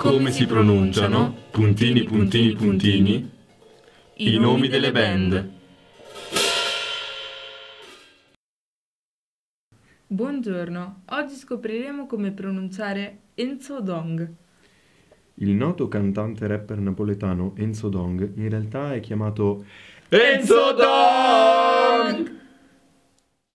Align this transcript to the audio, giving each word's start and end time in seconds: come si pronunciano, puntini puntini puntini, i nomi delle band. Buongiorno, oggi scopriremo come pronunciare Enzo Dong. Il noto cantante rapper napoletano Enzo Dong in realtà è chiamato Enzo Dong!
come 0.00 0.30
si 0.30 0.46
pronunciano, 0.46 1.34
puntini 1.50 2.04
puntini 2.04 2.54
puntini, 2.54 3.30
i 4.14 4.38
nomi 4.38 4.66
delle 4.66 4.92
band. 4.92 5.50
Buongiorno, 10.06 11.02
oggi 11.10 11.34
scopriremo 11.34 12.06
come 12.06 12.30
pronunciare 12.30 13.18
Enzo 13.34 13.82
Dong. 13.82 14.26
Il 15.34 15.50
noto 15.50 15.86
cantante 15.88 16.46
rapper 16.46 16.78
napoletano 16.78 17.52
Enzo 17.56 17.90
Dong 17.90 18.32
in 18.36 18.48
realtà 18.48 18.94
è 18.94 19.00
chiamato 19.00 19.66
Enzo 20.08 20.72
Dong! 20.72 21.59